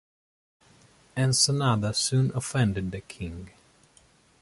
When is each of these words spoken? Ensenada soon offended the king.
Ensenada 1.15 1.93
soon 1.93 2.31
offended 2.33 2.89
the 2.89 3.01
king. 3.01 3.51